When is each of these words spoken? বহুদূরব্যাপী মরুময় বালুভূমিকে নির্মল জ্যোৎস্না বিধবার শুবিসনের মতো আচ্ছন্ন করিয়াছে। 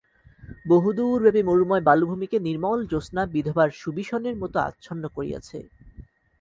বহুদূরব্যাপী 0.65 1.41
মরুময় 1.43 1.83
বালুভূমিকে 1.83 2.37
নির্মল 2.39 2.79
জ্যোৎস্না 2.85 3.23
বিধবার 3.33 3.69
শুবিসনের 3.81 4.35
মতো 4.35 4.57
আচ্ছন্ন 4.59 5.03
করিয়াছে। 5.07 5.57